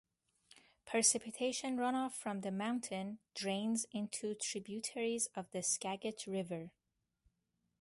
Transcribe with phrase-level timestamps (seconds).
[0.83, 6.71] Precipitation runoff from the mountain drains into tributaries of the Skagit River.